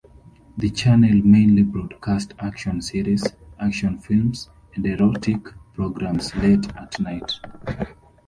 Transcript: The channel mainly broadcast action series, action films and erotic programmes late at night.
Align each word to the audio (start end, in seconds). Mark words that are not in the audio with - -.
The 0.57 0.71
channel 0.71 1.21
mainly 1.23 1.61
broadcast 1.61 2.33
action 2.39 2.81
series, 2.81 3.23
action 3.59 3.99
films 3.99 4.49
and 4.73 4.83
erotic 4.87 5.43
programmes 5.75 6.33
late 6.37 6.75
at 6.75 6.99
night. 6.99 7.31